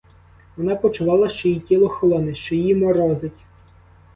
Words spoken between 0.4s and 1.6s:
Вона почувала, що її